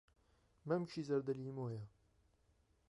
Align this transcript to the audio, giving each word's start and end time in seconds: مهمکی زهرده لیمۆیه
مهمکی 0.65 1.01
زهرده 1.07 1.33
لیمۆیه 1.33 1.83